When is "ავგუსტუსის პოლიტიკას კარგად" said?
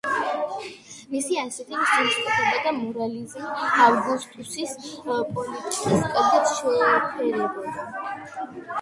3.85-6.55